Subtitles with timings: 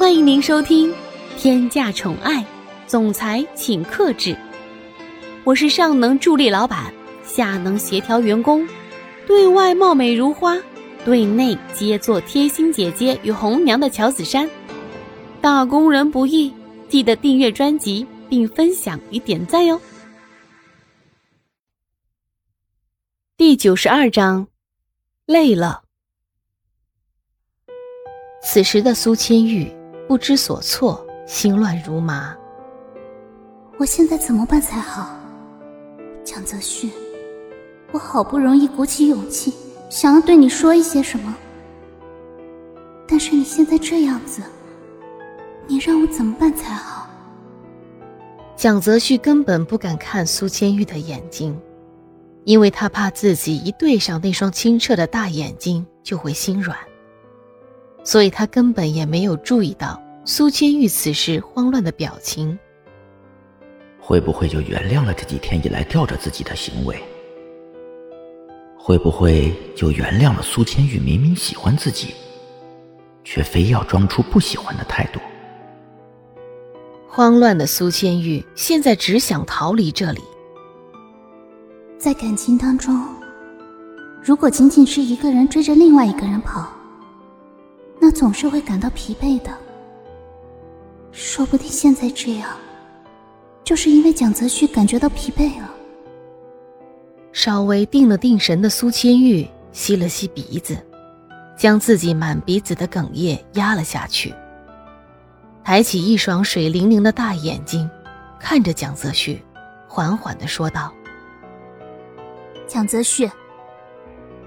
[0.00, 0.90] 欢迎您收听
[1.36, 2.42] 《天价宠爱
[2.86, 4.30] 总裁请克制》，
[5.44, 6.90] 我是上能助力老板，
[7.22, 8.66] 下能协调员工，
[9.26, 10.56] 对外貌美如花，
[11.04, 14.48] 对内皆做贴心姐姐与红娘的乔子珊。
[15.42, 16.50] 打工人不易，
[16.88, 19.78] 记得订阅专辑并分享与点赞哟。
[23.36, 24.48] 第九十二章，
[25.26, 25.82] 累了。
[28.42, 29.70] 此时的苏千玉
[30.10, 32.36] 不知所措，心乱如麻。
[33.78, 35.16] 我现在怎么办才好？
[36.24, 36.90] 蒋泽旭，
[37.92, 39.54] 我好不容易鼓起勇气，
[39.88, 41.32] 想要对你说一些什么，
[43.06, 44.42] 但是你现在这样子，
[45.68, 47.08] 你让我怎么办才好？
[48.56, 51.56] 蒋泽旭根本不敢看苏千玉的眼睛。
[52.42, 56.76] 因为他怕自己一对上那双清澈的大眼睛就会心软，
[58.02, 62.58] 所以他根本也没有注意到苏千玉此时慌乱的表情。
[63.98, 67.00] 会不会就原谅了这几天以来吊着自己的行为？
[68.76, 72.14] 会不会就原谅了苏千玉明明喜欢自己，
[73.22, 75.20] 却非要装出不喜欢的态度？
[77.06, 80.20] 慌乱的苏千玉现在只想逃离这里。
[81.98, 83.04] 在感情当中，
[84.24, 86.66] 如果仅仅是一个人追着另外一个人跑，
[88.12, 89.56] 那总是会感到疲惫的。
[91.12, 92.56] 说不定现在这样，
[93.62, 95.70] 就是因为蒋泽旭感觉到疲惫了。
[97.30, 100.76] 稍微定了定神的苏千玉吸了吸鼻子，
[101.56, 104.34] 将自己满鼻子的哽咽压了下去，
[105.62, 107.88] 抬起一双水灵灵的大眼睛，
[108.40, 109.40] 看着蒋泽旭，
[109.86, 110.92] 缓缓的说道。
[112.66, 113.30] 蒋泽旭，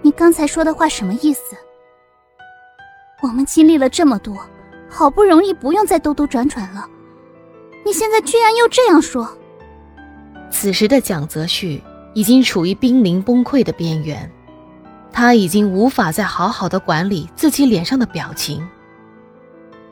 [0.00, 1.56] 你刚才说的话什么意思？
[3.28, 4.38] 我们经历了这么多，
[4.88, 6.88] 好不容易不用再兜兜转转了，
[7.84, 9.28] 你现在居然又这样说。
[10.50, 11.82] 此时的蒋泽旭
[12.14, 14.30] 已经处于濒临崩溃的边缘，
[15.12, 18.66] 他已经无法再好好的管理自己脸上的表情。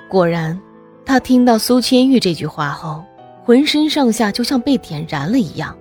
[0.09, 0.59] 果然，
[1.05, 3.05] 他听到苏千玉这句话后，
[3.45, 5.77] 浑身上下就像被点燃了一样。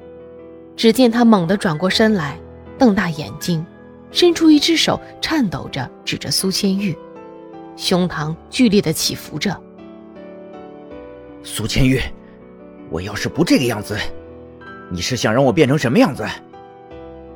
[0.76, 2.38] 只见他猛地转过身来，
[2.78, 3.66] 瞪大眼睛，
[4.12, 6.94] 伸出一只手，颤抖着指着苏千玉，
[7.76, 9.56] 胸膛剧烈的起伏着。
[11.44, 12.00] 苏千玉，
[12.90, 13.98] 我要是不这个样子，
[14.92, 16.26] 你是想让我变成什么样子？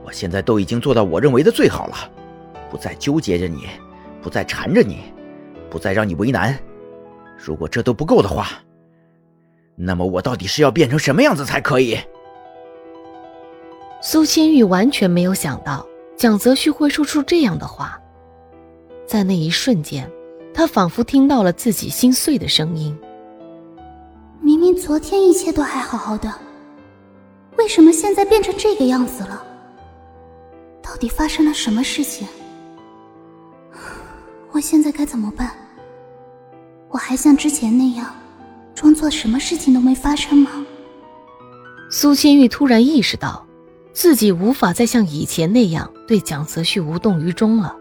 [0.04, 1.96] 我现在都已经做到我认为的最好了，
[2.72, 3.68] 不再纠结着你，
[4.22, 5.02] 不再缠着你，
[5.70, 6.58] 不再让你为难。
[7.38, 8.48] 如果这都不够的话，
[9.76, 11.98] 那么我到底是要变成什么样子才可以？
[14.02, 15.86] 苏千玉完全没有想到
[16.18, 18.00] 蒋泽旭会说出这样的话，
[19.06, 20.10] 在那一瞬间，
[20.54, 22.98] 他仿佛听到了自己心碎的声音。
[24.42, 26.34] 明明昨天一切都还好好的，
[27.58, 29.44] 为什么现在变成这个样子了？
[30.82, 32.28] 到底发生了什么事情？
[34.52, 35.52] 我现在该怎么办？
[36.90, 38.14] 我还像之前那样，
[38.74, 40.66] 装作什么事情都没发生吗？
[41.92, 43.46] 苏千玉突然意识到。
[43.92, 47.76] 自己无法再像以前那样对蒋泽旭无动于衷了，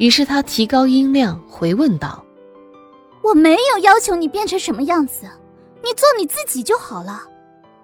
[0.00, 2.24] 于是他提高音量回问道
[3.22, 5.26] ：“我没有要求你变成什么样子，
[5.84, 7.22] 你做你自己就好了。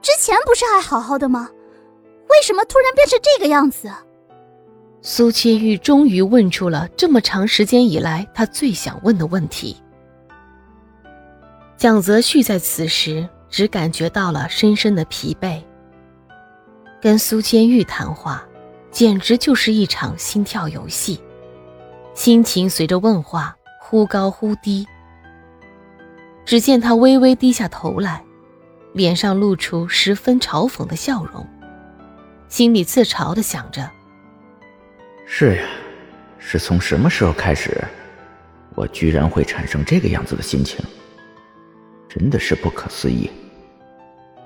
[0.01, 1.51] 之前不是还好好的吗？
[2.31, 3.91] 为什么突然变成这个样子？”
[5.03, 9.77] 苏千玉终于问出了这么长时间以来他最想问的问题。
[11.77, 15.63] 蒋泽旭在此时只感觉到了深深的疲惫。
[16.99, 18.43] 跟苏千玉谈话，
[18.91, 21.21] 简直就是一场心跳游戏，
[22.17, 24.87] 心情随着问话忽高忽低。
[26.47, 28.25] 只见他微微低下头来，
[28.95, 31.47] 脸上露出十分嘲讽的笑容，
[32.49, 33.89] 心里自嘲的想着
[35.29, 35.63] ：“是呀，
[36.39, 37.85] 是从什么时候开始，
[38.75, 40.83] 我居然会产生这个样子的心情？
[42.09, 43.31] 真的是不可思议。”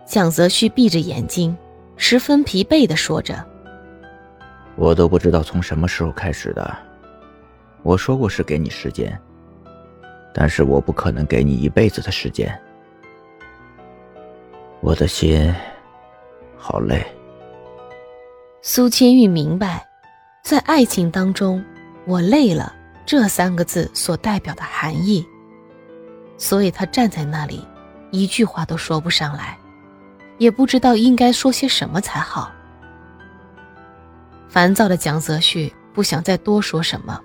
[0.04, 1.56] 蒋泽旭闭着眼睛。
[2.02, 3.46] 十分疲惫的说着
[4.74, 6.89] ：“我都不知道从什么时候开始的。
[7.82, 9.18] 我说过是给你时间，
[10.34, 12.60] 但是我不可能给你一辈子的时间。
[14.80, 15.54] 我的心
[16.56, 17.04] 好累。”
[18.62, 19.86] 苏千玉明白，
[20.42, 21.64] 在爱情当中
[22.06, 22.74] ，“我累了”
[23.06, 25.26] 这三个字所代表的含义，
[26.36, 27.66] 所以他站在那里，
[28.10, 29.56] 一句话都说不上来。
[30.38, 32.50] 也不知道应该说些什么才好。
[34.48, 37.20] 烦躁的蒋泽旭不想再多说什么，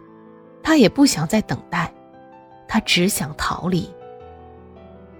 [0.65, 1.93] 他也不想再等待，
[2.67, 3.87] 他只想逃离。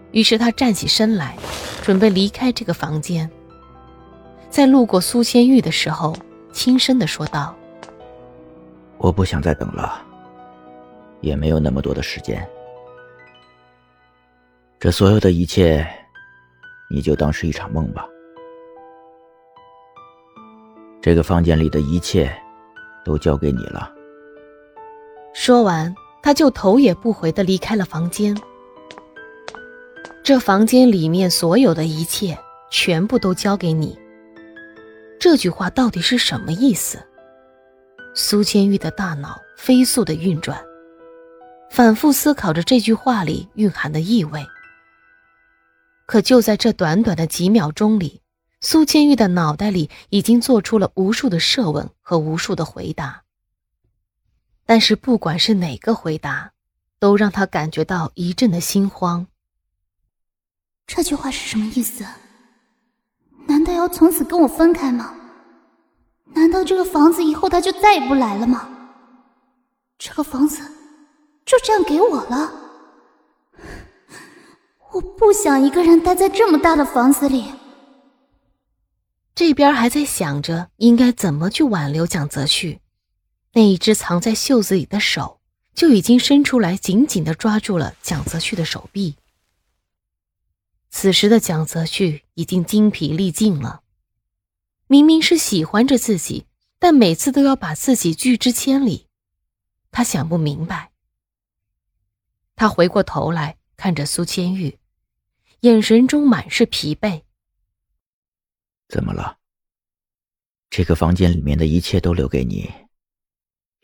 [0.10, 1.38] 于是他站起身来，
[1.84, 3.30] 准备离开这个房间。
[4.50, 6.16] 在路过苏千玉的时候，
[6.52, 7.56] 轻声的说道
[8.98, 10.02] ：“我不想再等了，
[11.22, 12.44] 也没有那么多的时间。
[14.80, 15.88] 这所有的一切，
[16.90, 18.04] 你就当是一场梦吧。
[21.04, 22.36] 这个房间里的一切，
[23.04, 23.92] 都交给你了。”
[25.46, 28.36] 说完，他就头也不回的离开了房间。
[30.24, 32.36] 这房间里面所有的一切，
[32.72, 33.96] 全部都交给你。
[35.20, 36.98] 这句话到底是什么意思？
[38.16, 40.60] 苏千玉的大脑飞速的运转，
[41.70, 44.44] 反复思考着这句话里蕴含的意味。
[46.08, 48.20] 可就在这短短的几秒钟里，
[48.62, 53.25] 苏千玉的脑袋里已经做出了无数的设问和无数的回答。
[54.66, 56.52] 但是不管是哪个回答，
[57.00, 59.28] 都让他感觉到一阵的心慌。
[60.88, 62.06] 这句话是什么意思？
[63.48, 65.14] 难道要从此跟我分开吗？
[66.34, 68.70] 难道这个房子以后他就再也不来了吗？
[69.98, 70.62] 这个房子
[71.46, 72.52] 就这样给我了？
[74.92, 77.54] 我不想一个人待在这么大的房子里。
[79.36, 82.80] 这边还在想着应该怎么去挽留蒋泽旭，
[83.56, 85.40] 那一只藏在袖子里的手
[85.74, 89.16] 就已经伸出来，紧紧的抓住了蒋泽旭的手臂。
[90.90, 93.82] 此时的蒋泽旭已经精疲力尽了，
[94.88, 96.48] 明明是喜欢着自己，
[96.80, 99.08] 但每次都要把自己拒之千里，
[99.90, 100.92] 他想不明白。
[102.58, 104.78] 他回过头来看着苏千玉，
[105.62, 107.22] 眼神中满是疲惫。
[108.90, 109.38] 怎么了？
[110.70, 112.70] 这个房间里面的一切都留给你，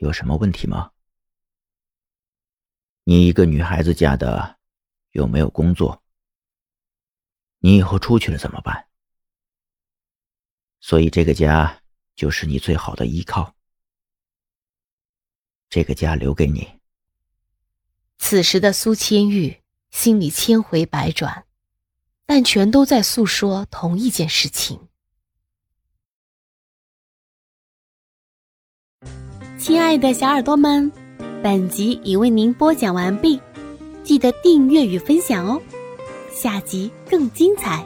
[0.02, 0.92] 有什么问题吗？
[3.04, 4.58] 你一个女孩子家的，
[5.12, 6.02] 又没有工作？
[7.60, 8.88] 你以后出去了怎么办？
[10.80, 11.84] 所以这个家
[12.16, 13.56] 就是你最好的依靠。
[15.70, 16.80] 这个家留给你。
[18.18, 19.62] 此时的苏千玉
[19.92, 21.46] 心里千回百转，
[22.26, 24.90] 但全都在诉说同一件事情。
[29.62, 30.92] 亲爱的小耳朵们，
[31.44, 33.40] 本集已为您播讲完毕，
[34.04, 35.62] 记得订阅与分享哦。
[36.34, 37.86] 下集更精彩。